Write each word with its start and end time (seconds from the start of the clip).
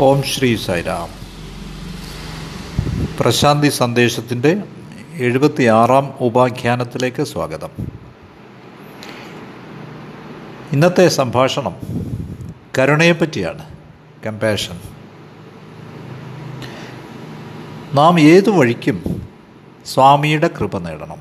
ഓം 0.00 0.22
ശ്രീ 0.22 0.56
സൈറാം 0.56 1.08
പ്രശാന്തി 3.20 3.68
സന്ദേശത്തിന്റെ 3.68 4.56
എഴുപത്തിയാറാം 5.14 6.14
ഉപാഖ്യാനത്തിലേക്ക് 6.20 7.22
സ്വാഗതം. 7.22 7.68
ഇന്നത്തെ 10.72 11.08
സംഭാഷണം 11.08 11.76
കരുണയെപ്പറ്റിയാണ് 12.78 13.64
കമ്പാഷൻ 14.26 14.78
നാം 17.94 18.20
ഏതു 18.20 18.50
വഴിക്കും 18.50 19.22
സ്വാമിയുടെ 19.86 20.50
കൃപ 20.60 20.78
നേടണം. 20.78 21.18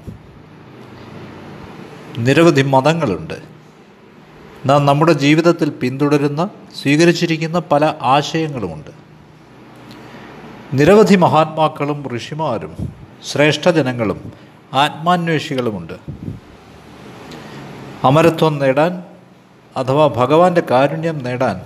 നിരവധി 2.18 2.62
മതങ്ങളുണ്ട്. 2.62 3.57
നാം 4.66 4.86
നമ്മുടെ 4.86 5.12
ജീവിതത്തിൽ 5.12 5.70
പിന്തുടരുന്ന 5.70 6.50
സ്വീകരിച്ചിരിക്കുന്ന 6.82 7.60
പല 7.60 7.94
ആശയങ്ങളുമുണ്ട്. 8.02 8.92
നിരവധി 10.74 11.16
മഹാത്മാക്കളും 11.16 12.10
ഋഷിമാരും 12.16 12.78
ശ്രേഷ്ഠജനങ്ങളും 13.32 14.34
ആത്മാന്വേഷികളുമുണ്ട്. 14.74 15.94
അമരത്വം 18.04 18.58
നേടാൻ 18.58 19.04
അഥവാ 19.78 20.08
ഭഗവാന്റെ 20.08 20.62
കാരുണ്യം 20.72 21.24
നേടാൻ 21.24 21.62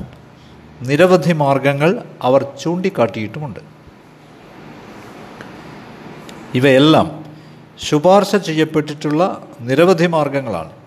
നിരവധി 0.81 1.34
മാർഗങ്ങൾ 1.34 2.03
അവർ 2.22 2.45
ചൂണ്ടിക്കാട്ടിയിട്ടുമുണ്ട്. 2.62 3.59
ഇവയെല്ലാം 6.53 7.26
ശുപാർശ 7.80 8.36
ചെയ്യപ്പെട്ടിട്ടുള്ള 8.36 9.48
നിരവധി 9.59 10.05
മാർഗങ്ങളാണ്. 10.05 10.80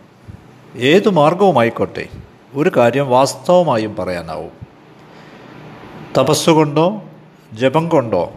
ഏതു 0.76 1.08
മാർഗവുമായിക്കോട്ടെ 1.08 2.08
ഒരു 2.54 2.70
കാര്യം 2.76 3.10
വാസ്തവമായും 3.10 3.96
പറയാനാവും. 3.96 4.50
തപസ്സുകൊണ്ടോ 6.18 7.02
ജപം 7.52 7.88
കൊണ്ടോ 7.88 8.32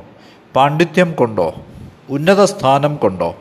പാണ്ഡിത്യം 0.55 1.11
കൊണ്ടോ 1.11 1.53
ഉന്നത 2.09 2.43
സ്ഥാനം 2.43 2.95
കൊണ്ടോ 2.95 3.35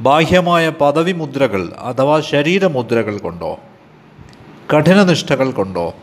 ബാഹ്യമായ 0.00 0.70
പദവി 0.70 1.12
മുദ്രകൾ 1.12 1.68
അഥവാ 1.68 2.20
ശരീരമുദ്രകൾ 2.20 3.18
കൊണ്ടോ 3.18 3.58
കഠിനനിഷ്ഠകൾ 4.76 5.50
കൊണ്ടോ 5.50 5.94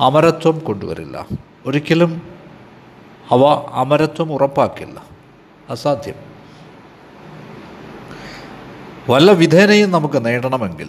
അമരത്വം 0.00 0.58
കൊണ്ടുവരില്ല. 0.58 1.26
ഒരിക്കലും 1.66 2.22
അവ 3.30 3.42
അമരത്വം 3.72 4.32
ഉറപ്പാക്കില്ല. 4.32 5.02
അസാധ്യം. 5.70 6.31
വല്ല 9.08 9.30
വിധേനയും 9.30 9.90
നമുക്ക് 9.90 10.24
നേടണമെങ്കിൽ 10.24 10.88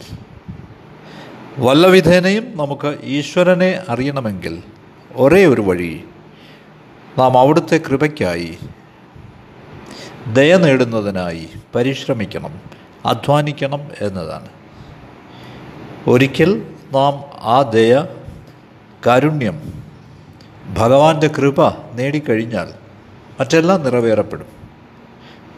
വല്ല 1.58 1.88
വിധേനയും 1.88 2.58
നമുക്ക് 2.58 2.98
ഈശ്വരനെ 3.04 3.80
അറിയണമെങ്കിൽ 3.90 4.64
ഒരേ 5.16 5.46
ഒരു 5.46 5.62
വഴി 5.62 6.04
നാം 7.18 7.38
അവിടുത്തെ 7.38 7.78
കൃപയ്ക്കായി 7.78 8.58
ദയ 10.34 10.58
നേടുന്നതിനായി 10.58 11.50
പരിശ്രമിക്കണം 11.76 12.62
അധ്വാനിക്കണം 13.06 13.92
എന്നതാണ്. 14.02 14.48
ഒരിക്കൽ 16.08 16.76
നാം 16.92 17.14
ആ 17.42 17.62
ദയ 17.62 18.06
കാരുണ്യം 19.06 19.84
ഭഗവാന്റെ 20.74 21.28
കൃപ 21.28 21.62
നേടിക്കഴിഞ്ഞാൽ 21.94 22.74
മറ്റെല്ലാം 23.40 23.84
നിറവേറപ്പെടും. 23.84 24.48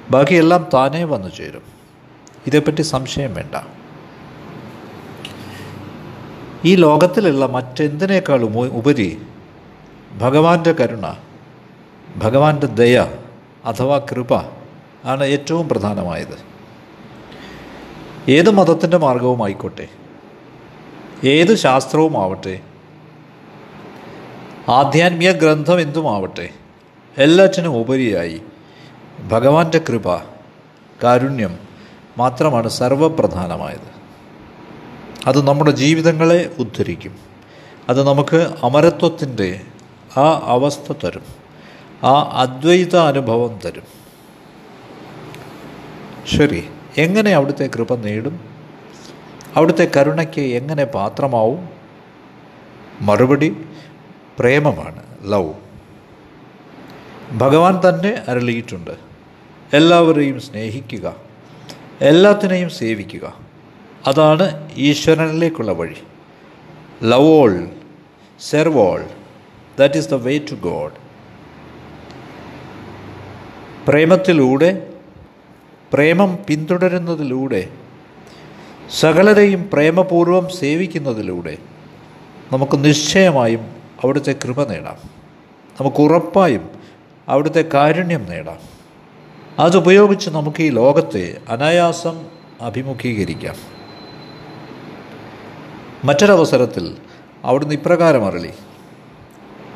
ബാക്കിയെല്ലാം 0.10 0.68
താനേ 0.74 1.04
വന്നു 1.04 1.28
ചേരും. 1.28 1.75
ഇതേപ്പറ്റി 2.48 2.82
സംശയം 2.82 3.34
വേണ്ട. 3.34 3.56
ഈ 6.66 6.76
ലോകത്തിലുള്ള 6.76 7.46
മറ്റെന്തിനേക്കാളും 7.46 8.60
ഉപരി 8.60 9.22
ഭഗവാന്റെ 10.18 10.72
കരുണ 10.72 11.16
ഭഗവാന്റെ 12.18 12.68
ദയ 12.68 13.12
അഥവാ 13.66 14.00
കൃപ 14.00 14.34
ആണ് 15.06 15.24
ഏറ്റവും 15.24 15.70
പ്രധാനമായത്. 15.70 16.56
ഏത് 18.30 18.50
മതത്തിന്റെ 18.50 18.98
മാർഗവുമായിക്കോട്ടെ 18.98 19.88
ഏത് 21.24 21.56
ശാസ്ത്രവുമാവട്ടെ 21.56 22.60
ആധ്യാത്മിക 24.70 25.32
ഗ്രന്ഥം 25.32 25.80
എന്തുമാവട്ടെ 25.80 26.50
എല്ലാറ്റിനും 27.18 27.76
ഉപരിയായി 27.78 28.42
ഭഗവാന്റെ 29.28 29.78
കൃപ 29.78 30.18
കാരുണ്യം 31.04 31.65
മാത്രമാണ് 32.18 32.68
സർവപ്രധാനമായത്. 32.68 33.96
അത് 35.28 35.48
നമ്മുടെ 35.48 35.72
ജീവിതങ്ങളെ 35.72 36.56
ഉദ്ധരിക്കും. 36.60 37.16
അത് 37.90 38.08
നമുക്ക് 38.08 38.54
അമരത്വത്തിന്റെ 38.64 39.62
ആ 40.18 40.42
അവസ്ഥ 40.44 40.92
തരും. 40.92 41.22
ആ 42.04 42.22
അദ്വൈത 42.42 42.96
അനുഭവം 42.96 43.60
തരും. 43.66 43.84
ശരി 46.28 46.70
എങ്ങനെ 46.98 47.32
അവിടുത്തെ 47.32 47.70
കൃപ 47.76 47.96
നേടും? 47.96 48.40
അവിടുത്തെ 49.56 49.92
കരുണയ്ക്ക് 49.98 50.42
എങ്ങനെ 50.42 50.84
പാത്രമാവും? 50.84 51.70
മറുപടി 53.02 53.58
പ്രേമമാണ് 54.40 55.04
ലവ്. 55.24 55.54
ഭഗവാൻ 57.32 57.82
തന്നെ 57.90 58.24
അരളിയിട്ടുണ്ട്. 58.28 58.92
എല്ലാവരെയും 59.74 60.42
സ്നേഹിക്കുക. 60.42 61.25
എല്ലാത്തിനെയും 62.02 62.70
സേവിക്കുക. 62.70 63.40
അതാണ് 64.08 64.70
ഈശ്വരനിലേക്കുള്ള 64.76 65.72
വഴി. 65.72 65.96
Love 67.04 67.24
all 67.24 67.70
serve 68.40 68.80
all 68.80 69.06
that 69.80 69.98
is 69.98 70.10
the 70.10 70.14
way 70.14 70.38
to 70.38 70.56
God 70.56 70.92
പ്രേമത്തിലൂടെ 73.88 74.94
പ്രേമം 75.94 76.40
പിന്തുടരുന്നതിലൂടെ 76.48 77.70
സകലരെയും 79.00 79.70
പ്രേമപൂർവം 79.74 80.50
സേവിക്കുന്നതിലൂടെ 80.50 81.58
നമുക്ക് 82.54 82.86
നിശ്ചയമായും 82.86 83.76
അവിടുത്തെ 84.04 84.36
കൃപ 84.44 84.64
നേടാം. 84.64 84.98
നമുക്ക് 85.80 85.98
ഉറപ്പായും 85.98 86.70
അവിടുത്തെ 87.28 87.66
കാരുണ്യം 87.74 88.26
നേടാം. 88.26 88.75
അതുപയോഗിച്ച് 89.60 90.30
നമുക്ക് 90.30 90.64
ഈ 90.64 90.70
ലോകത്തെ 90.70 91.38
അനായാസം 91.50 92.26
അഭിമുഖീകരിക്കാം. 92.62 93.56
മറ്റൊരവസരത്തിൽ 96.04 96.98
അവിടുന്ന് 97.44 97.76
ഇപ്രകാരം 97.76 98.26
അരളി. 98.26 98.50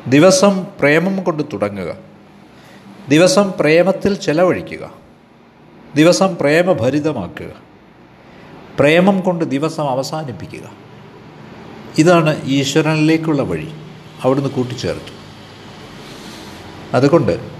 ദിവസം 0.06 0.66
പ്രേമം 0.80 1.24
കൊണ്ട് 1.24 1.42
തുടങ്ങുക. 1.42 1.96
ദിവസം 3.08 3.52
പ്രേമത്തിൽ 3.60 4.14
ചെലവഴിക്കുക. 4.14 4.92
ദിവസം 5.94 6.36
പ്രേമഭരിതമാക്കുക. 6.40 7.50
പ്രേമം 8.78 9.20
കൊണ്ട് 9.20 9.44
ദിവസം 9.44 9.90
അവസാനിപ്പിക്കുക. 9.90 10.72
ഇതാണ് 11.98 12.40
ഈശ്വരനിലേക്കുള്ള 12.44 13.42
വഴി. 13.42 13.72
അവിടുന്ന് 14.22 14.50
കൂട്ടിച്ചേർത്തു. 14.50 15.12
അതുകൊണ്ട് 16.96 17.59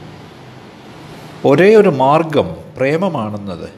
ഒരേ 1.44 1.74
ഒരു 1.74 1.88
മാർഗം 1.88 2.56
പ്രേമമാണെന്നത്. 2.76 3.72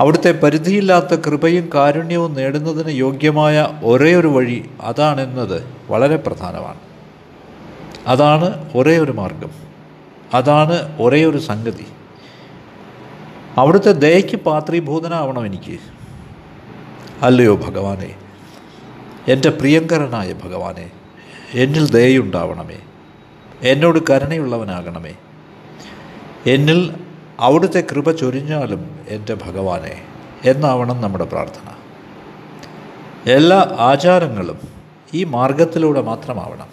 അവിടുത്തെ 0.00 0.32
പരിധിയില്ലാത്ത 0.32 1.14
കൃപയും 1.14 1.70
കാരുണ്യവും 1.74 2.34
നേടുന്നതിന് 2.34 2.90
യോഗ്യമായ 2.90 3.68
ഒരേ 3.84 4.14
ഒരു 4.14 4.28
വഴി 4.28 4.70
അതാണെന്നത് 4.80 5.64
വളരെ 5.88 6.16
പ്രധാനമാണ്. 6.16 6.80
അതാണ് 8.06 8.70
ഒരേ 8.74 8.98
ഒരു 8.98 9.12
മാർഗം. 9.12 9.50
അതാണ് 10.34 11.02
ഒരേ 11.02 11.24
ഒരു 11.24 11.38
സംഗതി. 11.38 11.86
അവിടുത്തെ 13.56 13.92
ദയയ്ക്ക് 13.92 14.36
പാത്രീഭൂതനാവണം 14.36 15.46
എനിക്ക്. 15.46 15.78
അല്ലയോ 17.22 17.56
ഭഗവാനെ 17.56 18.14
എന്റെ 19.28 19.50
പ്രിയങ്കരനായ 19.50 20.32
ഭഗവാനെ 20.32 20.90
എന്നിൽ 21.52 21.90
ദയുണ്ടാവണമേ 21.90 22.78
എന്നോട് 23.62 23.98
കരുണയുള്ളവനാകണമേ. 24.10 25.14
എന്നിൽ 26.48 26.94
അവിടുത്തെ 27.38 27.80
കൃപ 27.92 28.10
ചൊരിഞ്ഞാലും 28.10 29.00
എന്റെ 29.08 29.34
ഭഗവാനെ 29.34 29.94
എന്നാവണം 30.44 31.00
നമ്മുടെ 31.00 31.24
പ്രാർത്ഥന. 31.24 31.68
എല്ലാ 33.30 33.76
ആചാരങ്ങളും 33.78 34.58
ഈ 35.14 35.24
മാർഗത്തിലൂടെ 35.24 36.00
മാത്രമാവണം. 36.00 36.70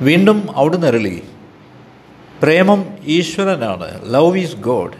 വീണ്ടും 0.00 0.38
അവിടുന്ന് 0.56 0.86
അരളി 0.86 1.22
പ്രേമം 2.42 2.80
ഈശ്വരനാണ് 3.04 4.14
ലവ് 4.14 4.38
ഈസ് 4.38 4.56
ഗോഡ് 4.56 4.96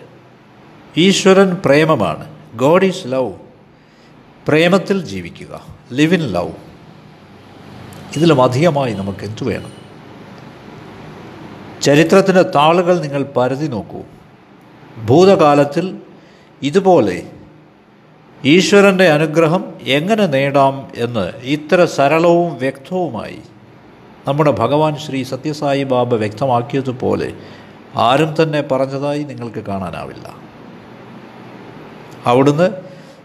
ഈശ്വരൻ 0.97 1.51
പ്രേമമാണ്. 1.65 2.27
ഗോഡ് 2.55 2.85
ഈസ് 2.85 3.07
ലവ് 3.07 3.33
പ്രേമത്തിൽ 4.49 5.05
ജീവിക്കുക 5.05 5.55
ലിവ് 5.93 6.15
ഇൻ 6.15 6.25
ലവ് 6.33 6.55
ഇതിലും 8.17 8.43
അധികമായി 8.43 8.93
നമുക്ക് 8.95 9.25
എന്തു 9.25 9.45
വേണം? 9.45 9.86
ചരിത്രത്തിന്റെ 11.83 12.43
താളുകൾ 12.43 13.01
നിങ്ങൾ 13.01 13.23
പരതി 13.23 13.67
നോക്കൂ. 13.67 14.03
ഭൂതകാലത്തിൽ 15.07 15.99
ഇതുപോലെ 16.63 17.23
ഈശ്വരന്റെ 18.45 19.09
അനുഗ്രഹം 19.09 19.65
എങ്ങനെ 19.83 20.27
നേടാം 20.27 20.93
എന്ന് 20.97 21.33
ഇത്ര 21.43 21.85
സരളവും 21.85 22.59
വ്യക്തവുമായി 22.59 23.39
നമ്മുടെ 24.29 24.51
ഭഗവാൻ 24.51 24.97
ശ്രീ 24.97 25.23
സത്യസായി 25.23 25.83
ബാബ 25.83 26.15
വ്യക്തമാക്കിയതുപോലെ 26.15 27.33
ആരും 27.97 28.35
തന്നെ 28.43 28.63
പറഞ്ഞതായി 28.63 29.23
നിങ്ങൾക്ക് 29.23 29.61
കാണാനാവില്ല. 29.61 30.35
അവിടുന്ന് 32.27 32.71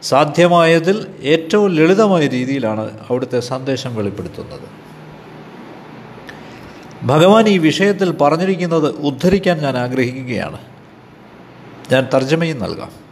സാധ്യമായതിൽ 0.02 1.08
ഏറ്റവും 1.22 1.76
ലളിതമായ 1.76 2.28
രീതിയിലാണ് 2.28 2.98
അവിടുത്തെ 3.10 3.40
സന്ദേശം 3.40 3.96
വെളിപ്പെടുത്തുന്നത്. 3.96 4.81
ഭഗവാൻ 7.03 7.49
ഈ 7.49 7.59
വിഷയത്തിൽ 7.59 8.13
പറഞ്ഞിരിക്കുന്നത് 8.13 9.01
ഉദ്ധരിക്കാൻ 9.01 9.59
ഞാൻ 9.59 9.77
ആഗ്രഹിക്കുകയാണ് 9.77 10.59
ഞാൻ 11.93 12.09
തർജ്ജമയും 12.15 12.59
നൽകാം 12.59 13.07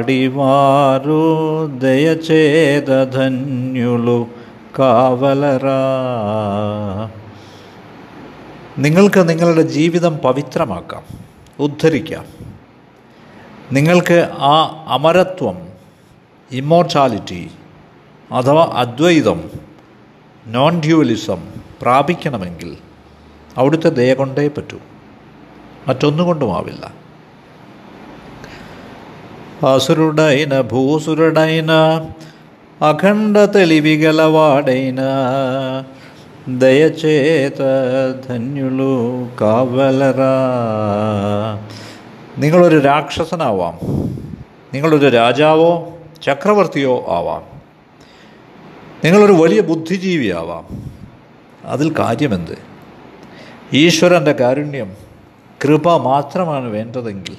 దయచేద 1.80 3.14
ధన్యులు 3.14 4.28
കാവലരാ 4.80 5.78
നിങ്ങൾക്ക് 8.78 9.30
നിങ്ങളുടെ 9.30 9.62
ജീവിതം 9.62 10.18
പവിത്രമാക്കാം 10.18 11.04
ഉദ്ധരിക്കാം 11.60 12.26
നിങ്ങൾക്ക് 13.72 14.18
ആ 14.46 14.56
അമരത്വം 14.88 15.58
ഇമ്മോർട്ടാലിറ്റി 16.52 17.44
അഥവാ 18.32 18.64
അദ്വൈതം 18.76 19.40
നോൺ 20.46 20.74
ഡ്യൂവലിസം 20.80 21.42
പ്രാപിക്കണമെങ്കിൽ 21.82 22.72
അവിടുത്തെ 23.58 23.90
ദയ 23.90 24.14
കൊണ്ടേ 24.14 24.48
പറ്റൂ 24.48 24.80
മറ്റൊന്നുകൊണ്ടുമാവില്ല 25.88 26.86
అసురుడైన 29.66 30.62
భూసురుడైన 30.62 31.72
అఖండ 32.82 33.38
తెలివిగలవాడైన 33.54 35.02
దయచేత 36.50 37.60
ധന്യുലു 38.28 38.96
കാവലരാ 39.42 40.34
നിങ്ങളൊരു 42.39 42.79
രാക്ഷസനാവാം. 42.79 43.79
നിങ്ങളൊരു 44.75 45.09
രാജാവോ 45.09 45.99
ചക്രവർത്തിയോ 46.23 47.05
ആവാം. 47.09 47.43
നിങ്ങളൊരു 49.05 49.33
വലിയ 49.33 49.61
ബുദ്ധിജീവിയാവാം. 49.61 50.83
അതിൽ 51.65 51.99
കാര്യമെന്ത്? 51.99 52.59
ഈശ്വരന്റെ 53.73 54.33
കാരുണ്യം 54.33 54.93
കൃപ 55.65 55.97
മാത്രമാണ് 55.97 56.69
വേണ്ടതെങ്കിൽ 56.69 57.37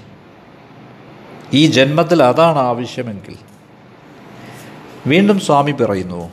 ഈ 1.53 1.65
ജന്മത്തിൽ 1.65 2.23
അതാണ് 2.23 2.59
ആവശ്യമെങ്കിൽ. 2.59 3.35
വീണ്ടും 5.07 5.39
സ്വാമി 5.39 5.71
പറയുന്നു 5.71 6.29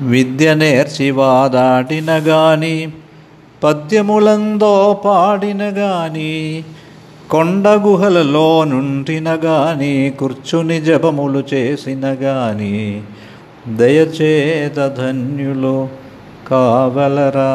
വിദ്യനേർ 0.00 0.88
ശിവാദാടിനഗാനി 0.88 2.92
పద్యములందో 3.63 4.73
పాడిన 5.05 5.63
గాని 5.77 6.31
కొండ 7.29 7.67
గుహలలో 7.77 8.47
నుండిన 8.63 9.29
గాని 9.43 9.93
కూర్చుని 10.09 10.77
జపములు 10.81 11.41
చేసిన 11.53 12.05
గాని 12.21 12.75
దయచేత 13.77 14.79
ధన్యులు 14.97 15.77
കാവലരാ 16.51 17.51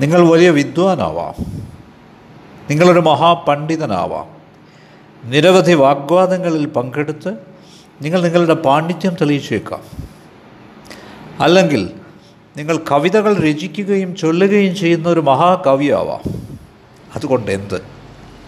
നിങ്ങൾ 0.00 0.20
വലിയ 0.28 0.50
വിദ്വാനാവാം 0.50 1.36
നിങ്ങളൊരു 2.70 3.00
മഹാപണ്ഡിതനാവാം 3.00 4.28
നിരവധി 5.24 5.74
വാഗ്വാദങ്ങളിൽ 5.74 6.64
പങ്കെടുത്ത് 6.66 7.30
നിങ്ങൾ 8.02 8.20
നിങ്ങളുടെ 8.22 8.56
പാണ്ഡിത്യം 8.62 9.14
തെളിയിച്ചേക്കാം 9.14 9.82
അല്ലെങ്കിൽ 11.40 11.82
നിങ്ങൾ 12.57 12.77
കവിതകൾ 12.91 13.37
രചിക്കുകയും 13.43 14.15
ചൊല്ലുകയും 14.15 14.75
ചെയ്യുന്ന 14.75 15.09
ഒരു 15.09 15.19
മഹാകവിയാവാം. 15.19 16.21
അതുകൊണ്ട് 17.15 17.51
എന്ത് 17.51 17.83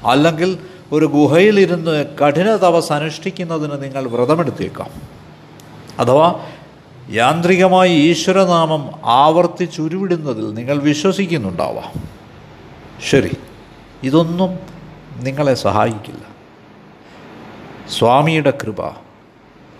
അല്ലെങ്കിൽ 0.05 0.57
ഒരു 0.91 1.05
ഗുഹയിലിരുന്ന് 1.05 2.05
കഠിന 2.17 2.55
തപസ് 2.55 2.93
അനുഷ്ഠിക്കുന്നതിന് 2.93 3.83
നിങ്ങൾ 3.83 4.07
വ്രതമെടുത്തേക്കാം. 4.07 4.89
അഥവാ 5.99 6.45
യാന്ത്രികമായി 7.09 7.91
ഈശ്വരനാമം 7.91 8.91
ആവർത്തിച്ചുരുവിടുന്നതിൽ 9.03 10.53
നിങ്ങൾ 10.53 10.79
വിശ്വസിക്കുന്നുണ്ടാവാം. 10.79 12.03
ശരി 13.09 13.37
ഇതൊന്നും 14.03 14.59
നിങ്ങളെ 15.15 15.53
സഹായിക്കില്ല. 15.53 16.31
സ്വാമിയുടെ 17.89 18.53
കൃപ 18.63 18.81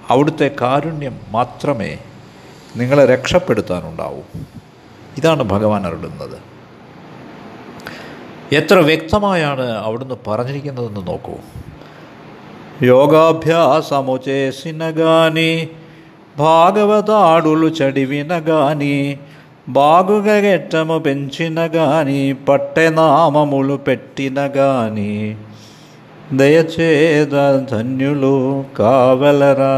അവിടുത്തെ 0.10 0.52
കാരുണ്യം 0.62 1.20
മാത്രമേ 1.30 1.98
നിങ്ങളെ 2.77 3.05
രക്ഷപ്പെടുത്താനുണ്ടാവൂ 3.07 4.23
ഇതാണ് 5.19 5.43
ഭഗവാൻ 5.45 5.87
അരുളുന്നത് 5.87 6.39
എത്ര 8.53 8.77
വ്യക്തമായാണ് 8.81 9.67
അവിടുന്ന് 9.77 10.17
പറഞ്ഞിരിക്കുന്നതെന്ന് 10.29 11.07
നോക്കൂ 11.07 11.37
యోగాభ్యాసము 12.85 14.19
చేసిన 14.29 14.83
గాని 14.99 15.51
భాగవతాడులు 16.39 17.69
చడివిన 17.69 18.33
గాని 18.49 18.97
బాగుగా 19.69 20.37
గెట్టము 20.37 20.99
పెంచిన 20.99 21.61
గాని 21.67 22.21
పట్టెనామములు 22.49 23.77
పెట్టిన 23.77 24.41
గాని 24.57 25.13
దయచేద 26.33 27.35
ധന്യുലു 27.71 28.37
കാവലരാ 28.79 29.75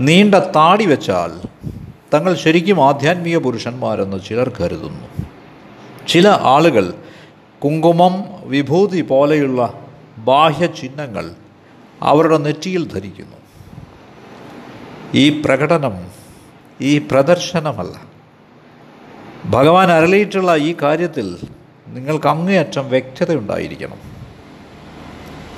നീണ്ട 0.00 0.34
താടി 0.34 0.86
വെച്ചാൽ 0.86 1.48
തങ്ങൾ 2.14 2.34
ശരിക്കും 2.34 2.84
ആധ്യാത്മിക 2.84 3.36
പുരുഷന്മാരെന്ന് 3.36 4.16
ചിലർ 4.28 4.48
കരുതുന്നു. 4.48 5.06
ചില 6.08 6.28
ആളുകൾ 6.28 6.94
കുങ്കുമം 7.64 8.24
വിഭൂതി 8.44 9.00
പോലെയുള്ള 9.00 9.86
ബാഹ്യ 10.18 10.66
ചിഹ്നങ്ങൾ 10.66 11.30
അവരുടെ 12.02 12.38
നെറ്റിയിൽ 12.38 12.88
ധരിക്കുന്നു. 12.88 13.36
ഈ 15.14 15.42
പ്രകടനം 15.42 16.06
ഈ 16.80 16.98
പ്രദർശനമല്ല. 16.98 18.02
ഭഗവാൻ 19.44 19.92
അരളിയിട്ടുള്ള 19.92 20.56
ഈ 20.56 20.74
കാര്യത്തിൽ 20.82 21.36
നിങ്ങൾക്ക് 21.86 22.26
അങ്ങേയറ്റം 22.26 22.90
വ്യക്തതയുണ്ടായിരിക്കണം. 22.90 23.98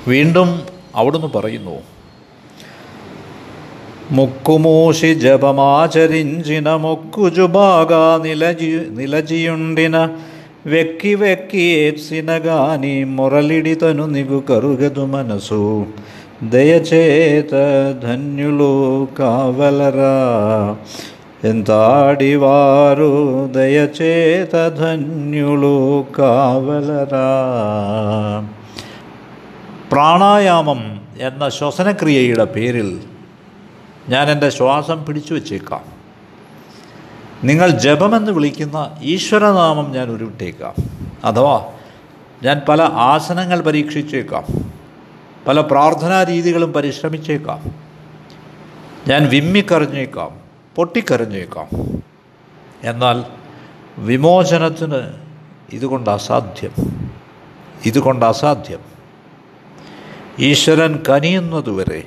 വീണ്ടും 0.07 0.61
അവിടുന്ന് 0.95 1.27
പറയുന്നു 1.27 1.98
ముక్కుమూసి 4.12 5.10
జపమాచరించిన 5.14 6.68
మొక్కుజుబాగా 6.76 8.02
నిలజి 8.24 8.70
నిలజియుండిన 8.90 9.96
వెక్కి 10.66 11.12
వెక్కి 11.14 11.62
ఏడ్సిన 11.78 12.30
గాని 12.46 12.92
మురళిడితను 13.14 14.04
నిగు 14.06 14.40
కరుగదు 14.40 15.04
మనసు 15.06 15.62
దయచేత 16.44 17.54
ధన్యులు 18.02 18.72
కావలరా 19.18 20.14
ఎంతాడివారు 21.44 23.10
దయచేత 23.54 24.54
ధన్యులు 24.78 25.76
కావలరా 26.16 27.26
പ്രാണായാമം 29.92 30.80
എന്ന 31.20 31.48
ശ്വസനക്രിയയുടെ 31.48 32.46
പേരിൽ 32.54 32.90
ഞാൻ 34.09 34.31
എന്റെ 34.31 34.49
ശ്വാസം 34.49 35.05
പിടിച്ചു 35.05 35.33
വച്ചേക്കാം. 35.33 35.81
നിങ്ങൾ 37.43 37.69
ജപമെന്ന് 37.69 38.31
വിളിക്കുന്ന 38.31 38.97
ഈശ്വരനാമം 39.01 39.91
ഞാൻ 39.91 40.09
ഉരുവിട്ടേക്കാം. 40.09 40.73
അഥവാ 41.25 41.65
ഞാൻ 42.43 42.61
പല 42.69 42.81
ആസനങ്ങൾ 42.81 43.61
പരീക്ഷിച്ചേക്കാം. 43.61 44.43
പല 45.47 45.61
പ്രാർത്ഥനാ 45.61 46.23
രീതികളും 46.23 46.73
പരിശ്രമിച്ചേക്കാം. 46.73 47.75
ഞാൻ 49.07 49.29
വിമ്മിക്കറിഞ്ഞേക്കാം 49.29 50.39
പൊട്ടിക്കറിഞ്ഞേക്കാം. 50.75 51.67
എന്നാൽ 52.83 53.23
വിമോചനത്തിന് 53.97 55.13
ഇതുകൊണ്ട് 55.73 56.09
അസാധ്യം. 56.09 56.71
ഇതുകൊണ്ട് 57.85 58.25
അസാധ്യം. 58.25 58.79
ഈശ്വരൻ 60.39 61.03
കനിയുന്നതുവരെ 61.09 62.03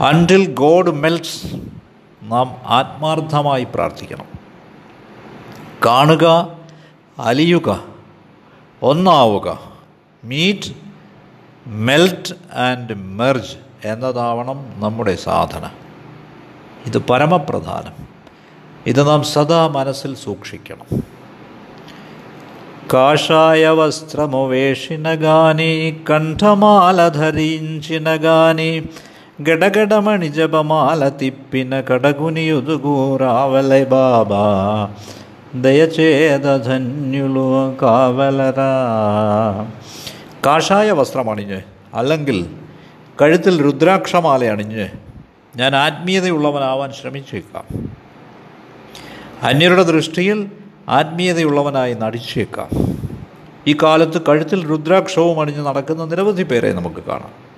അൻറിൽ 0.00 0.50
ഗോഡ് 0.50 0.90
മെൽസ് 0.90 1.46
നാം 2.22 2.56
ആത്മാർത്ഥമായി 2.66 3.64
പ്രാർത്ഥിക്കണം. 3.64 4.24
കാണുക 5.86 6.48
അലിയുക 7.18 7.84
ഒന്നാവുക. 8.82 9.60
മീറ്റ് 10.24 10.72
മെൽറ്റ് 11.66 12.34
ആൻഡ് 12.54 12.94
മെർജ് 12.94 13.56
എന്നതാവണം 13.84 14.72
നമ്മുടെ 14.76 15.16
സാധന. 15.16 15.70
ഇത് 16.86 16.98
പരമപ്രധാനം. 16.98 17.92
ഇത് 18.86 19.08
നാം 19.08 19.22
സദാ 19.22 19.66
മനസ്സിൽ 19.66 20.14
സൂക്ഷിക്കണം. 20.14 21.02
കാഷായ 22.94 23.68
വസ്ത്രമുവേഷിനഗാനി 23.68 26.04
കണ്ഠമാലധരീഞ്ചിനഗാനി 26.10 28.88
ಗಡಗಡಮಣಿ 29.42 30.26
ജപമാല 30.26 31.08
തിപ്പിന 31.08 31.80
കടകുനിയുതുകൂറാവലെ 31.80 33.84
ബാബ. 33.84 34.28
ദയചേത 35.60 36.56
ധന്യുലു 36.56 37.76
കാഷായ 37.82 38.60
കാഷായ 40.46 40.90
വസ്ത്രമണിഞ്ഞ് 40.90 41.60
അല്ലെങ്കിൽ 41.94 42.56
കഴുത്തിൽ 43.22 43.62
രുദ്രാക്ഷമാല 43.62 44.44
അണിഞ്ഞ് 44.44 44.88
ഞാൻ 45.56 45.76
ആത്മീയതയുള്ളവനാവാൻ 45.76 46.92
ശ്രമിച്ചേക്കാം. 46.92 47.64
അന്യരുടെ 49.42 49.82
ദൃഷ്ടിയിൽ 49.82 50.50
ആത്മീയതയുള്ളവനായി 50.88 51.94
നടിച്ചേക്കാം. 51.94 52.68
ഈ 53.66 53.76
കാലത്ത് 53.82 54.22
കഴുത്തിൽ 54.22 54.68
രുദ്രാക്ഷവും 54.68 55.40
അണിഞ്ഞ് 55.40 55.66
നടക്കുന്ന 55.66 56.04
നിരവധി 56.04 56.42
പേരെ 56.42 56.72
നമുക്ക് 56.72 56.96
കാണാം. 56.96 57.49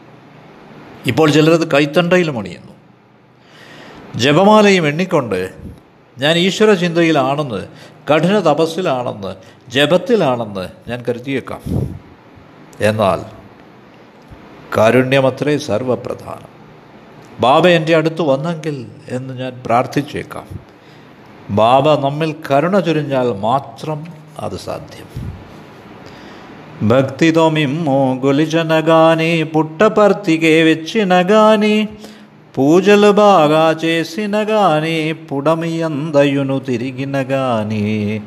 ഇപ്പോൾ 1.06 1.30
ചിലരത് 1.30 1.70
കൈത്തണ്ടയിലും 1.70 2.38
അണിയുന്നു. 2.38 2.72
ജപമാലയും 4.16 4.88
എണ്ണിക്കൊണ്ട് 4.88 5.52
ഞാൻ 6.18 6.36
ഈശ്വര 6.36 6.72
ചിന്തയിലാണെന്ന് 6.72 7.66
കഠിന 8.14 8.38
തപസ്സിലാണെന്ന് 8.38 9.36
ജപത്തിലാണെന്ന് 9.70 10.90
ഞാൻ 10.90 11.02
കരുതിയേക്കാം. 11.02 11.62
എന്നാൽ 12.80 13.24
കാരുണ്യമത്രേ 14.76 15.58
സർവപ്രധാനം. 15.58 16.52
ബാബ 17.40 17.66
എന്റെ 17.66 17.96
അടുത്ത് 17.96 18.22
വന്നെങ്കിൽ 18.22 18.90
എന്ന് 19.08 19.34
ഞാൻ 19.34 19.62
പ്രാർത്ഥിച്ചേക്കാം. 19.66 20.60
ബാബ 21.50 22.00
നമ്മിൽ 22.00 22.34
കരുണ 22.50 22.78
ചുരിഞ്ഞാൽ 22.78 23.32
മാത്രം 23.32 24.06
അത് 24.38 24.56
സാധ്യം. 24.56 25.32
ಭಕ್ತಿದೊ 26.88 27.48
ಮಿಮ್ಮು 27.48 28.20
పుట్టపర్తికే 29.44 30.62
వెచ్చిన 30.62 31.14
గాని 31.14 31.88
పూజలు 32.58 33.12
బాగా 33.12 33.76
చేసిన 33.84 34.36
గాని 34.36 35.12
పుడమియందయును 35.12 36.58
తిరిగిన 36.58 37.16
గాని 37.16 38.20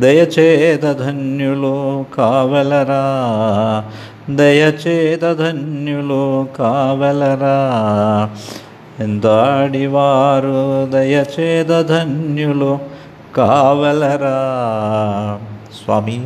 దయచేదన్యులు 0.00 2.04
కావలరా 2.14 3.84
దయచేదన్యులు 4.30 6.46
కావలరా. 6.58 8.30
ఎంతాడివారు 9.00 10.90
దయచేదన్యులు 10.90 12.78
కావలరా. 13.36 14.38
స్వామి. 15.84 16.20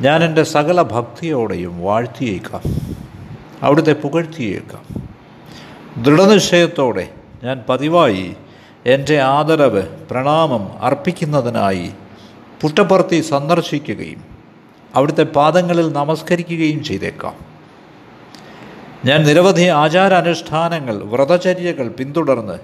ഞാൻ 0.00 0.24
എന്റെ 0.24 0.42
സകല 0.42 0.82
ഭക്തിയോടെയും 0.82 1.82
വാഴ്ത്തിയേക്കാം. 1.82 2.62
അവിടുത്തെ 3.62 3.92
പുകഴ്ത്തിയേക്കാം. 3.92 5.06
ദൃഢനിശ്ചയത്തോടെ 6.02 7.08
ഞാൻ 7.44 7.64
പതിവായി 7.68 8.36
എന്റെ 8.86 9.20
ആദരവ് 9.20 9.82
പ്രണാമം 9.82 10.82
അർപ്പിക്കുന്നതിനായി 10.82 11.90
പുട്ടപ്പർത്തി 12.60 13.20
സന്ദർശിക്കുകയും 13.20 14.24
അവിടുത്തെ 14.94 15.22
പാദങ്ങളിൽ 15.22 15.92
നമസ്കരിക്കുകയും 15.92 16.84
ചെയ്തേക്കാം. 16.84 17.34
ഞാൻ 19.04 19.24
നിരവധി 19.24 19.62
ആചാരാനുഷ്ഠാനങ്ങൾ 19.62 20.94
വ്രതചര്യകൾ 20.94 21.88
പിന്തുടർന്ന് 21.88 22.58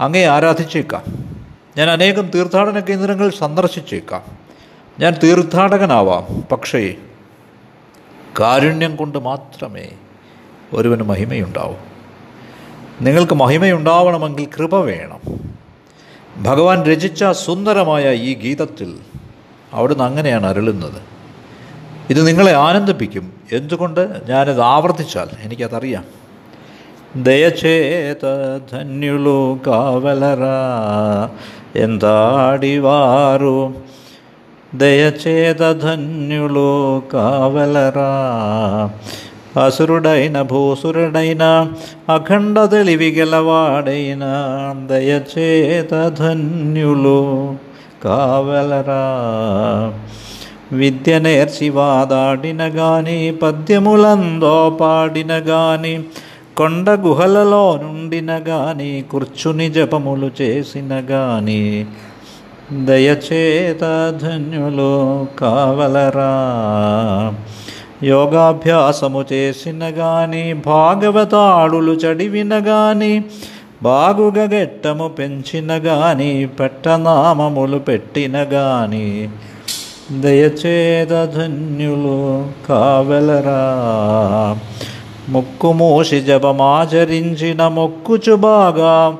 അങ്ങേ 0.00 0.24
ആരാധിച്ചേക്കാം. 0.24 1.02
ഞാൻ 1.76 1.90
അനേകം 1.90 2.30
തീർത്ഥാടന 2.34 2.80
കേന്ദ്രങ്ങൾ 2.80 3.30
സന്ദർശിച്ചേക്കാം. 3.30 4.43
ഞാൻ 5.00 5.16
തീർത്ഥാടകനാവാം. 5.22 6.42
പക്ഷേ 6.52 6.94
കാരുണ്യം 8.40 8.96
കൊണ്ട് 8.96 9.18
മാത്രമേ 9.18 9.88
ഒരുവന് 10.72 11.02
മഹിമയുണ്ടാവൂ. 11.02 11.74
നിങ്ങൾക്ക് 13.00 13.34
മഹിമയുണ്ടാവണമെങ്കിൽ 13.34 14.46
കൃപ 14.46 14.76
വേണം. 14.76 15.20
ഭഗവാൻ 16.42 16.84
രചിച്ച 16.84 17.24
സുന്ദരമായ 17.24 18.14
ഈ 18.14 18.34
ഗീതത്തിൽ 18.34 18.98
അവിടുന്ന് 19.72 20.04
അങ്ങനെയാണ് 20.04 20.46
അരുളുന്നത്. 20.46 21.02
ഇത് 22.10 22.26
നിങ്ങളെ 22.26 22.52
ആനന്ദിപ്പിക്കും. 22.52 23.32
എന്തുകൊണ്ട്? 23.52 24.22
ഞാനത് 24.26 24.60
ആവർത്തിച്ചാൽ 24.60 25.26
എനിക്കതറിയാം. 25.40 26.04
ദയചേത 27.22 28.26
ധന്യുളു 28.72 29.58
കാവലറ 29.66 30.38
എന്താടിവാറു? 31.76 33.74
దయచేతధన్యులు 34.74 37.02
కావలరా. 37.12 38.90
అసురుడైన 39.64 40.42
భూసురుడైన 40.42 41.68
అఖండ 42.08 42.64
తెలివి 42.64 43.10
గెలవాడైన 43.10 44.24
దయచేతధన్యులు 44.90 45.98
కావలరా. 48.04 49.02
విద్య 50.72 51.18
నేర్చి 51.18 51.68
వాదాడిన 51.68 52.62
గాని 52.62 53.38
పద్యములందో 53.42 54.76
పాడిన 54.80 55.32
గాని 55.32 56.04
కొండ 56.56 56.90
గుహలలో 56.90 57.80
నుండిన 57.82 58.42
గాని 58.48 59.04
కూర్చుని 59.10 59.70
జపములు 59.70 60.30
చేసిన 60.42 61.02
గాని 61.10 61.86
దయచేత 62.72 63.80
ధన్యులు 64.22 65.26
కావలరా. 65.38 66.32
యోగాభ్యాసము 68.02 69.24
చేసిన 69.32 69.80
గాని 69.82 70.54
భాగవతాడులు 70.54 71.92
చడివిన 71.92 72.50
గాని 72.54 73.24
బాగుగా 73.82 74.42
గెట్టము 74.42 75.08
పెంచిన 75.08 75.72
గాని 75.72 76.46
పెట్టనామములు 76.46 77.78
పెట్టిన 77.78 78.32
గాని 78.36 79.28
దయచేత 80.20 81.30
ధన్యులు 81.36 82.46
కావలరా. 82.68 83.60
ముక్కుమూసి 85.28 86.20
జపమాచరించిన 86.20 87.68
మొక్కుచు 87.68 88.36
బాగా 88.36 89.16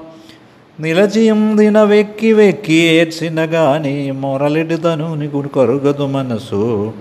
నిలచియం 0.80 1.58
దిన 1.58 1.82
వెక్కి 1.82 2.32
వెక్కి 2.32 2.74
ఏడ్చిన 2.74 3.34
గాని 3.40 4.10
మొరలిడితను 4.10 5.14
నీకు 5.14 5.42
కరుగదు 5.42 6.06
మనసు. 6.06 6.92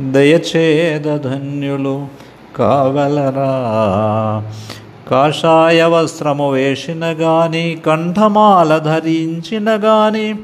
దయచేద 0.00 1.16
ధన్యులు 1.16 2.06
కావలరా. 2.56 3.50
కాషాయ 5.10 5.84
వస్త్రము 5.84 6.52
వేసిన 6.52 7.00
గాని 7.04 7.78
కంఠమాల 7.86 8.78
ధరించిన 8.78 9.64
గాని 9.68 10.34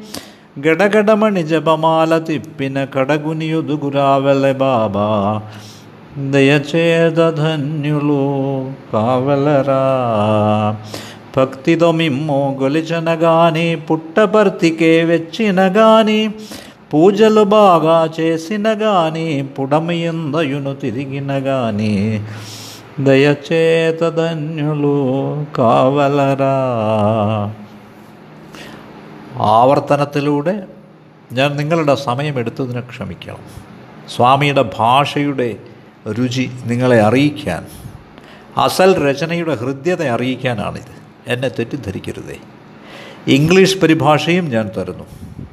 గడగడమణి 0.68 1.42
జపమాల 1.42 2.18
తిప్పిన 2.18 2.84
కడగుని 2.84 3.58
ఎదుగురావెల 3.58 4.52
బాబా. 4.52 5.42
దయచేద 6.18 7.30
ధన్యులు 7.30 8.70
కావలరా. 8.92 9.84
భక్తితో 11.35 11.91
మిమ్ము 11.91 12.39
గొలిచన 12.61 13.09
గాని 13.15 13.67
పుట్టపర్తికే 13.87 14.93
వెచ్చిన 15.03 15.61
గాని 15.77 16.21
పూజలు 16.93 17.43
బాగా 17.49 17.97
చేసిన 18.19 18.67
గాని 18.81 19.27
పుడమియందయును 19.57 20.73
తిరిగిన 20.75 21.31
గాని 21.39 21.93
దయచేత 22.99 24.01
ధన్యులు 24.09 24.95
కావలరా 25.55 26.55
ആവർത്തനത്തിലൂടെ 29.49 30.55
ഞാൻ 31.33 31.49
നിങ്ങളുടെ 31.55 31.95
സമയമെടുത്തതിന് 31.95 32.81
ക്ഷമിക്കണം 32.89 33.43
സ്വാമിയുടെ 34.07 34.63
ഭാഷയുടെ 34.77 35.49
രുചി 36.09 36.45
നിങ്ങളെ 36.65 36.99
അറിയിക്കാൻ 37.01 37.63
അസൽ 38.57 38.91
രചനയുടെ 39.05 39.55
ഹൃദ്യത 39.55 40.01
അറിയിക്കാനാണിത് 40.11 40.93
എന്നെ 41.26 41.48
തെറ്റിദ്ധരിക്കരുതേ. 41.48 42.36
ഇംഗ്ലീഷ് 43.26 43.78
പരിഭാഷയും 43.78 44.50
ഞാൻ 44.50 44.70
തരുന്നു. 44.76 45.04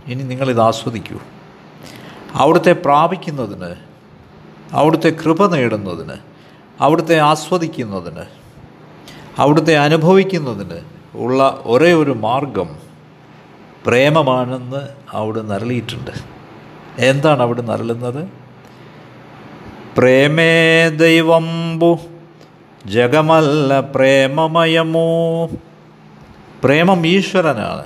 ഇനി 0.07 0.23
നിങ്ങളിത് 0.23 0.61
ആസ്വദിക്കൂ. 0.61 1.19
അവിടുത്തെ 2.33 2.71
പ്രാപിക്കുന്നതിന് 2.71 3.75
അവിടുത്തെ 4.71 5.09
കൃപ 5.09 5.55
നേടുന്നതിന് 5.55 6.17
അവിടുത്തെ 6.81 7.19
ആസ്വദിക്കുന്നതിന് 7.19 8.25
അവിടുത്തെ 9.37 9.77
അനുഭവിക്കുന്നതിന് 9.77 10.79
ഉള്ള 11.15 11.61
ഒരേ 11.65 11.93
ഒരു 11.93 12.11
മാർഗം 12.11 12.69
പ്രേമമാണെന്ന് 13.85 14.89
അവിടെ 15.11 15.41
നരളിയിട്ടുണ്ട് 15.41 16.11
എന്താണ് 16.99 17.41
അവിടെ 17.41 17.61
നരളുന്നത് 17.61 18.29
പ്രേമേ 19.97 20.89
ദൈവംബു 20.89 21.99
ജഗമല്ല 22.85 23.79
പ്രേമമയമോ. 23.81 25.45
പ്രേമം 26.63 27.07
ഈശ്വരനാണ്. 27.07 27.85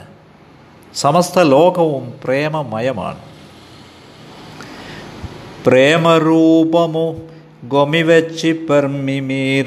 സമസ്ത 0.96 1.40
ലോകവും 1.40 2.14
പ്രേമമയമാണ്. 2.24 3.18
പ്രേമരൂപമു 5.66 7.16
ഗൊമിവെച്ചി 7.68 8.68
പെർമിമീര 8.70 9.66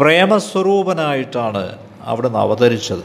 പ്രേമസ്വരൂപനായിട്ടാണ് 0.00 1.78
അവിടുന്ന് 2.02 2.38
അവതരിച്ചത്. 2.38 3.04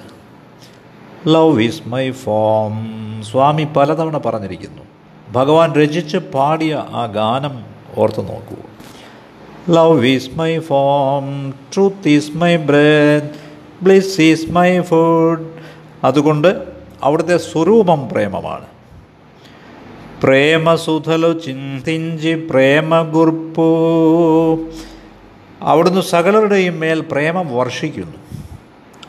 Love 1.28 1.62
is 1.62 1.82
my 1.88 2.12
form 2.12 2.90
Swami 3.32 3.64
പലതവണ 3.64 4.18
പറഞ്ഞിരിക്കുന്നു. 4.18 4.84
ഭഗവാൻ 5.32 5.74
രചിച്ച് 5.74 6.18
പാടിയ 6.18 6.86
ആ 6.90 7.06
ഗാനം 7.06 7.64
ഓർത്ത് 7.98 8.20
നോക്കൂ. 8.20 8.56
Love 9.70 10.06
is 10.06 10.30
my 10.36 10.60
form 10.60 11.52
truth 11.52 12.10
is 12.10 12.38
my 12.38 12.58
bread 12.58 13.30
bliss 13.82 14.22
is 14.22 14.52
my 14.52 14.82
food 14.82 15.50
അതുകൊണ്ട് 16.04 16.64
അവിടുത്തെ 17.04 17.38
സ്വരൂപം 17.38 18.10
പ്രേമമാണ്. 18.10 18.66
പ്രേമസുധലു 20.24 21.40
ചിന്തിഞ്ചി 21.40 22.48
പ്രേമഗുർപ്പു. 22.50 23.66
അവിടുന്ന് 25.62 26.02
സകലരുടെയും 26.02 26.80
മേൽ 26.80 27.06
പ്രേമം 27.12 27.56
വർഷിക്കുന്നു. 27.56 28.42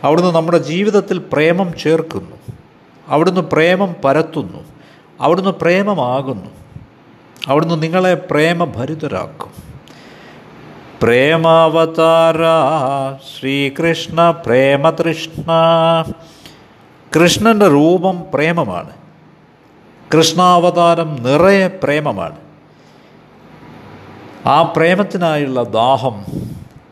അവിടുന്ന് 0.02 0.35
നമ്മുടെ 0.35 0.59
ജീവിതത്തിൽ 0.59 1.19
പ്രേമം 1.33 1.73
ചേർക്കുന്നു. 1.83 2.37
അവിടുന്ന് 3.09 3.40
പ്രേമം 3.40 3.97
പരത്തുന്നു. 4.05 4.64
അവിടുന്ന് 5.21 5.50
പ്രേമമാകുന്നു. 5.50 6.50
അവിടുന്ന് 7.47 7.83
നിങ്ങളെ 7.83 8.14
പ്രേമഭരിതരാക്കും. 8.14 9.60
പ്രേമാവതാര 11.02 12.37
ശ്രീകൃഷ്ണ 13.16 14.30
പ്രേമതൃഷ്ണ. 14.30 15.52
കൃഷ്ണന്റെ 17.16 17.69
രൂപം 17.69 18.25
പ്രേമമാണ്. 18.35 18.90
കൃഷ്ണാവതാരം 20.14 21.23
നിറയെ 21.23 21.69
പ്രേമമാണ്. 21.69 22.37
ആ 24.47 24.62
പ്രേമത്തിനായുള്ള 24.62 25.62
ദാഹം 25.62 26.25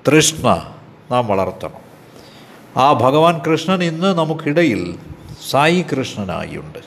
തൃഷ്ണ 0.06 0.72
നാം 1.10 1.26
വളർത്തണം. 1.26 1.88
ആ 2.76 2.92
ഭഗവാൻ 2.92 3.38
കൃഷ്ണൻ 3.38 3.84
ഇന്ന് 3.84 4.18
നമുക്കിടയിൽ 4.18 4.98
സായി 5.50 5.84
കൃഷ്ണനായി 5.92 6.56
ഉണ്ട് 6.56 6.78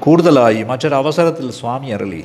കൂടുതലായി 0.00 0.62
മറ്റൊരവസരത്തിൽ 0.62 1.50
സ്വാമി 1.50 1.86
അരളി 1.86 2.24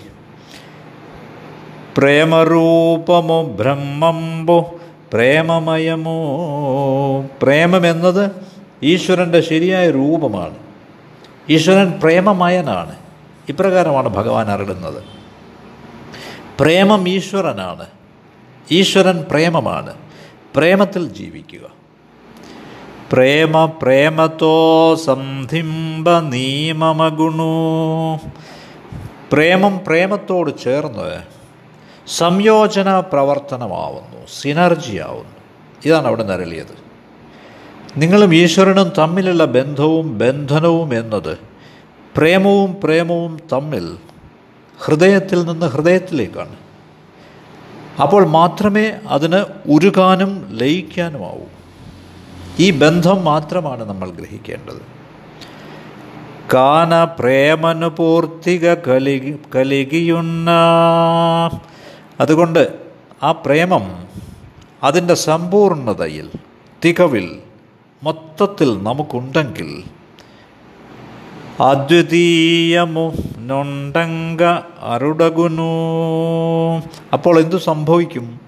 പ്രേമരൂപമോ 1.98 3.44
ബ്രഹ്മമ്പോ 3.44 4.76
പ്രേമമയമോ? 5.14 6.16
പ്രേമമെന്നത് 7.42 8.32
ഈശ്വരന്റെ 8.84 9.42
ശരിയായ 9.42 9.92
രൂപമാണ്. 9.92 10.56
ഈശ്വരൻ 11.50 12.00
പ്രേമമയനാണ്. 12.04 12.96
ഇപ്രകാരമാണ് 13.50 14.10
ഭഗവാൻ 14.10 14.52
അറിയുന്നത്. 14.52 15.04
പ്രേമം 16.60 17.10
ഈശ്വരനാണ്. 17.10 17.86
ഈശ്വരൻ 18.72 19.26
പ്രേമമാണ്. 19.30 19.94
പ്രേമത്തിൽ 20.56 21.10
ജീവിക്കുക. 21.10 21.70
പ്രേമ 23.12 23.66
പ്രേമത്തോ 23.66 24.96
സന്ധിംബ 24.96 26.10
നീമമഗുണു. 26.10 27.46
പ്രേമം 29.32 29.80
പ്രേമത്തോട് 29.88 30.64
ചേർന്ന് 30.64 31.36
സംയോജന 32.08 33.00
പ്രവർത്തനമാവുന്നു 33.00 34.26
സിനർജി 34.42 34.98
ആവുന്നു 34.98 35.36
ഇതാണ് 35.86 36.08
അവിടെ 36.08 36.24
നരളിയത് 36.24 36.86
നിങ്ങളും 37.98 38.36
ഈശ്വരനും 38.36 38.92
തമ്മിലുള്ള 38.98 39.46
ബന്ധവും 39.46 40.18
ബന്ധനവും 40.18 40.98
എന്നത് 40.98 41.38
പ്രേമവും 42.18 42.78
പ്രേമവും 42.84 43.40
തമ്മിൽ 43.52 43.98
ഹൃദയത്തിൽ 44.80 45.44
നിന്ന് 45.44 45.66
ഹൃദയത്തിലേക്കാണ്. 45.66 46.56
അപ്പോൾ 48.02 48.28
മാത്രമേ 48.28 48.92
അതിന് 49.08 49.46
ഉരുകാനും 49.70 50.48
ലയിക്കാനുമാവൂ. 50.52 51.46
ഈ 52.60 52.72
ബന്ധം 52.72 53.26
മാത്രമാണ് 53.26 53.84
നമ്മൾ 53.84 54.10
ഗ്രഹിക്കേണ്ടത്. 54.10 54.82
കാന 56.54 57.04
പ്രേമനുപൂർത്തിക 57.04 58.74
കലി 58.74 59.40
കലികിയുന്ന 59.56 60.52
അതുകൊണ്ട് 62.20 62.80
ആ 63.24 63.32
പ്രേമം 63.32 64.08
അതിന്റെ 64.84 65.14
സമ്പൂർണതയിൽ 65.14 66.32
തികവിൽ 66.86 67.40
മൊത്തത്തിൽ 68.04 68.84
നമുക്കുണ്ടെങ്കിൽ 68.84 69.84
അദ്വിതീയമു 71.64 73.14
നൊണ്ടങ്ക 73.38 74.44
അരുടകുനു. 74.82 75.70
അപ്പോൾ 77.14 77.40
എന്തു 77.40 77.56
സംഭവിക്കും? 77.56 78.40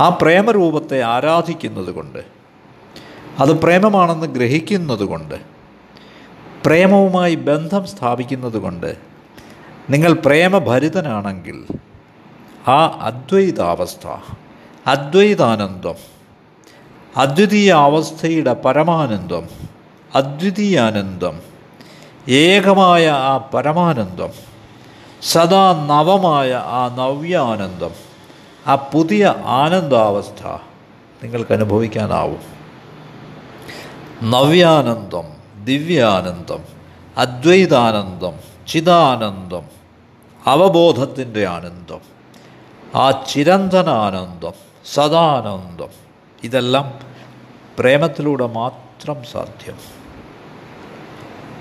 ആ 0.00 0.08
പ്രേമരൂപത്തെ 0.08 1.02
ആരാധിക്കുന്നത് 1.02 1.90
കൊണ്ട് 1.94 2.18
അത് 3.38 3.60
പ്രേമമാണെന്ന് 3.60 4.26
ഗ്രഹിക്കുന്നത് 4.26 5.04
കൊണ്ട് 5.04 5.34
പ്രേമവുമായി 6.64 7.34
ബന്ധം 7.34 7.86
സ്ഥാപിക്കുന്നത് 7.86 8.58
കൊണ്ട് 8.58 8.96
നിങ്ങൾ 9.90 10.12
പ്രേമഭരിതനാണെങ്കിൽ 10.12 11.64
ആ 12.68 12.86
അദ്വൈതാവസ്ഥ 12.86 14.08
അദ്വൈതാനന്ദം 14.86 15.94
അദ്വിതീയ 17.16 17.72
അവസ്ഥയുടെ 17.72 18.52
പരമാനന്ദം 18.52 19.48
അദ്വിതീയാനന്ദം 20.14 21.40
ഏകമായ 22.28 23.08
ആ 23.08 23.38
പരമാനന്ദം 23.38 24.28
സദാ 25.22 25.86
നവമായ 25.86 26.54
ആ 26.54 26.88
നവ്യാനന്ദം 26.88 27.90
ആ 28.66 28.74
പുതിയ 28.74 29.34
ആനന്ദാവസ്ഥ 29.44 30.46
നിങ്ങൾക്ക് 31.22 31.52
അനുഭവിക്കാനാവും. 31.52 32.42
നവ്യാനന്ദം 34.30 35.24
ദിവ്യാനന്ദം 35.64 36.62
അദ്വൈതാനന്ദം 37.16 38.32
ചിദാനന്ദം 38.68 39.62
അവബോധത്തിന്റെ 40.46 41.46
ആനന്ദം. 41.46 42.19
ആ 42.94 43.10
ചിരന്തനാനന്ദം 43.10 44.52
സദാനന്ദം 44.94 45.88
ഇതെല്ലാം 46.44 46.92
പ്രേമത്തിലൂടെ 47.78 48.46
മാത്രം 48.46 49.16
സാധ്യം. 49.32 49.76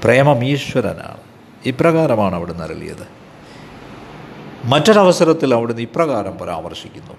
പ്രേമം 0.03 0.43
ഈശ്വരനാണ് 0.43 1.17
ഇപ്രകാരമാണ് 1.65 2.35
അവിടുന്ന് 2.35 2.63
അരളിയത്. 2.63 3.07
മറ്റൊരവസരത്തിൽ 4.65 5.53
അവിടുന്ന് 5.53 5.81
ഇപ്രകാരം 5.81 6.37
പരാമർശിക്കുന്നു. 6.37 7.13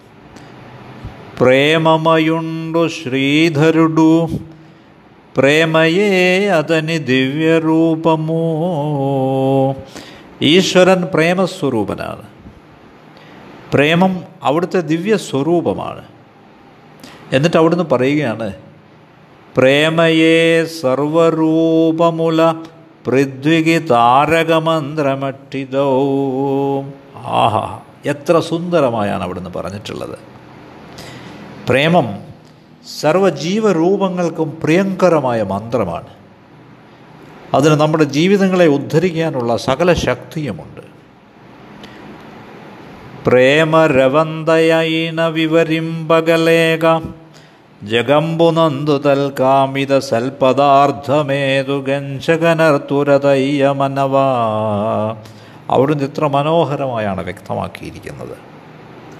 പ്രേമമയുണ്ടു 1.41 2.89
ശ്രീധരുടു 2.89 4.29
പ്രേമയേ 5.37 6.47
അതനി 6.47 6.99
ദിവ്യരൂപമോ. 6.99 8.43
ഈശ്വരൻ 10.43 11.09
പ്രേമസ്വരൂപനാണ്. 11.15 12.40
പ്രേമം 13.75 14.25
അവിടുത്തെ 14.43 14.81
ദിവ്യ 14.81 15.17
സ്വരൂപമാണ് 15.17 16.03
എന്നിട്ട് 17.33 17.57
അവിടുന്ന് 17.57 17.85
പറയുകയാണ് 17.93 18.53
പ്രേമയേ 19.57 20.65
സർവരൂപമുല 20.65 22.55
പൃഥ്വികി 23.07 23.79
താരകമന്ത്രമട്ടിതോ. 23.79 25.89
ആഹാ 27.17 27.79
എത്ര 28.07 28.41
സുന്ദരമായാണ് 28.41 29.23
അവിടുന്ന് 29.23 29.51
പറഞ്ഞിട്ടുള്ളത്. 29.51 30.19
പ്രേമം 31.69 32.19
സർവജീവരൂപങ്ങൾക്കും 33.01 34.59
പ്രിയങ്കരമായ 34.63 35.43
മന്ത്രമാണ്. 35.43 36.09
അതിന് 37.55 37.75
നമ്മുടെ 37.75 38.05
ജീവിതങ്ങളെ 38.05 38.67
ഉദ്ധരിക്കാനുള്ള 38.67 39.57
സകല 39.57 39.93
ശക്തിയുമുണ്ട്. 39.93 40.90
പ്രേമരവന്തയൈന 43.27 45.21
വിവരിംബകലേക 45.37 46.87
ജഗംബുനന്ദു 47.91 48.97
തൽക്കാമിത 49.07 49.99
സൽപദാർത്ഥമേതു 49.99 51.77
ഗഞ്ചകനർത്തുരതയ്യമനവ 51.89 54.15
അവിടുന്ന് 55.71 56.05
ഇത്ര 56.05 56.27
മനോഹരമായാണ് 56.27 57.25
വ്യക്തമാക്കിയിരിക്കുന്നത്. 57.29 58.37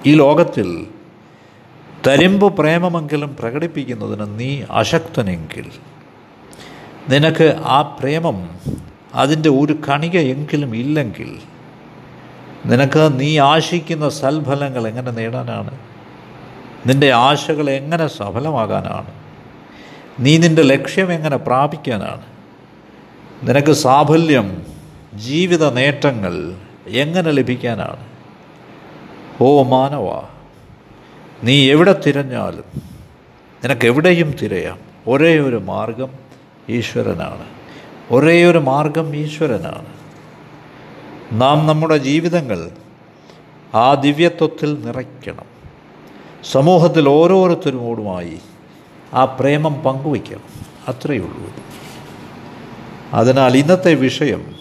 ഈ 0.05 0.15
ലോകത്തിൽ 0.15 0.87
തരിമ്പ് 2.07 2.57
പ്രേമമെങ്കിലും 2.57 3.35
പ്രകടിപ്പിക്കുന്നതിന് 3.39 4.39
നീ 4.39 4.61
അശക്തനെങ്കിൽ 4.71 5.67
നിനക്ക് 7.09 7.55
ആ 7.65 7.97
പ്രേമം 7.99 8.49
അതിന്റെ 9.15 9.49
ഒരു 9.61 9.75
കണികയെങ്കിലും 9.89 10.75
ഇല്ലെങ്കിൽ 10.75 11.39
നിനക്ക് 12.65 13.19
നീ 13.19 13.39
ആശിക്കുന്ന 13.39 14.09
സൽഫലങ്ങൾ 14.09 14.87
എങ്ങനെ 14.87 15.11
നേടാനാണ്? 15.11 15.79
നിന്റെ 16.87 17.11
ആശകൾ 17.11 17.69
എങ്ങനെ 17.69 18.07
സഫലമാകാനാണ്? 18.07 19.11
നീ 20.19 20.37
നിന്റെ 20.37 20.61
ലക്ഷ്യം 20.61 21.13
എങ്ങനെ 21.13 21.37
പ്രാപിക്കാനാണ്? 21.37 22.21
നിനക്ക് 23.43 23.71
സാഫല്യം 23.71 24.65
ജീവിത 25.15 25.69
നേട്ടങ്ങൾ 25.69 26.55
എങ്ങനെ 26.87 27.31
ലഭിക്കാനാണ്? 27.31 28.05
ഓ 29.41 29.63
മാനവ 29.63 30.21
നീ 31.43 31.71
എവിടെ 31.71 32.01
തിരഞ്ഞാലും 32.07 32.63
നിനക്ക് 33.63 33.85
എവിടെയും 33.85 34.31
തിരയാം. 34.41 34.79
ഒരേ 35.07 35.39
ഒരു 35.39 35.55
മാർഗം 35.55 36.09
ഈശ്വരനാണ്. 36.69 37.45
ഒരേ 38.11 38.45
ഒരു 38.45 38.57
മാർഗം 38.57 39.15
ഈശ്വരനാണ്. 39.15 40.00
നാം 41.31 41.67
നമ്മുടെ 41.67 41.97
ജീവിതങ്ങൾ 41.97 42.71
ആ 43.73 43.93
ദിവ്യത്വത്തിൽ 43.93 44.85
നിറയ്ക്കണം. 44.85 45.45
സമൂഹത്തിൽ 46.51 47.09
ഓരോരുത്തരോടുമായി 47.09 48.39
ആ 49.13 49.25
പ്രേമം 49.25 49.73
പങ്കുവയ്ക്കണം. 49.73 50.65
അത്രയേ 50.87 51.19
ഉള്ളൂ 51.19 51.53
അതിനാൽ 53.13 53.57
ഇന്നത്തെ 53.57 53.93
വിഷയം 53.93 54.55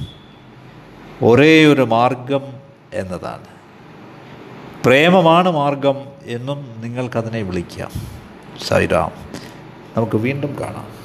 ഒരേ 1.23 1.67
ഒരു 1.67 1.83
മാർഗം 1.83 2.43
എന്നതാണ്. 2.95 3.47
പ്രേമമാണ് 4.85 5.51
മാർഗം 5.51 5.97
എന്നും 6.25 6.75
നിങ്ങൾക്കതിനെ 6.81 7.43
വിളിക്കാം. 7.43 7.91
സൈറാം. 8.69 9.13
നമുക്ക് 9.97 10.17
വീണ്ടും 10.17 10.57
കാണാം. 10.61 11.00